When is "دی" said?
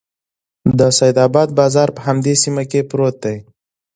3.25-3.37